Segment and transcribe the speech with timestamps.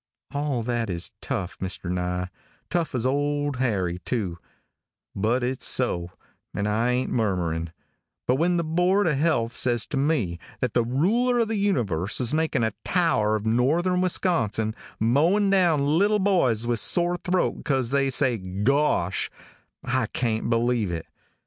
[0.33, 1.87] All that is tough, Mr.
[1.87, 2.29] Nye
[2.71, 4.39] tough as old Harry, too
[5.15, 6.09] but its so,
[6.55, 7.71] and I ain't murmurin',
[8.25, 12.19] but when the board of health says to me that the Ruler of the Universe
[12.19, 17.91] is makin' a tower of Northern Wisconsin, mowin' down little boys with sore throat because
[17.91, 19.29] they say 'gosh,'
[19.85, 21.05] I can't believe it.